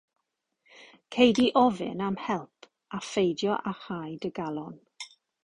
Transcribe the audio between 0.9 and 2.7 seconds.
Cei di ofyn am help